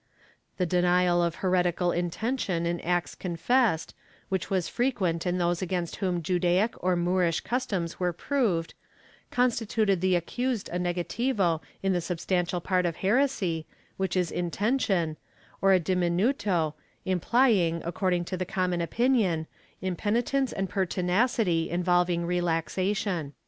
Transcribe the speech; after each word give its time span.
^ 0.55 0.57
The 0.57 0.65
denial 0.65 1.21
of 1.21 1.35
heretical 1.35 1.91
intention 1.91 2.65
in 2.65 2.79
acts 2.79 3.13
confessed, 3.13 3.93
which 4.29 4.49
was 4.49 4.67
frequent 4.67 5.27
in 5.27 5.37
those 5.37 5.61
against 5.61 5.97
whom 5.97 6.23
Judaic 6.23 6.73
or 6.83 6.95
Moorish 6.95 7.41
customs 7.41 7.99
were 7.99 8.11
proved, 8.11 8.73
constituted 9.29 10.01
the 10.01 10.15
accused 10.15 10.69
a 10.73 10.79
nega 10.79 11.05
tive 11.07 11.61
in 11.83 11.93
the 11.93 12.01
substantial 12.01 12.59
part 12.59 12.87
of 12.87 12.95
heresy, 12.95 13.67
which 13.97 14.17
is 14.17 14.31
intention, 14.31 15.17
or 15.61 15.71
a 15.71 15.79
dimi 15.79 16.09
nuto, 16.11 16.73
implying, 17.05 17.83
according 17.85 18.25
to 18.25 18.37
the 18.37 18.43
common 18.43 18.81
opinion, 18.81 19.45
impenitence 19.83 20.51
and 20.51 20.67
pertinacity 20.67 21.69
involving 21.69 22.25
relaxation. 22.25 23.33